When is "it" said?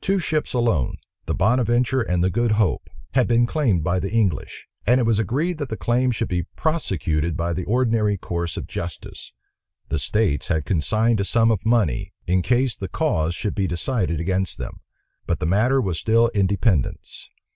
4.98-5.04